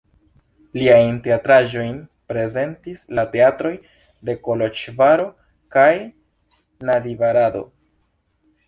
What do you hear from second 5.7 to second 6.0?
kaj